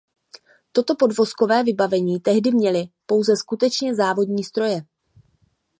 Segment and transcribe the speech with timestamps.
[0.71, 4.81] Toto podvozkové vybavení tehdy měly pouze skutečně závodní stroje.